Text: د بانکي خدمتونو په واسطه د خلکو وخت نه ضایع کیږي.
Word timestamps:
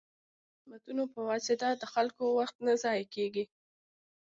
د 0.03 0.03
بانکي 0.03 0.57
خدمتونو 0.61 1.03
په 1.13 1.19
واسطه 1.29 1.67
د 1.81 1.83
خلکو 1.93 2.23
وخت 2.39 2.55
نه 2.67 2.73
ضایع 2.83 3.05
کیږي. 3.15 3.45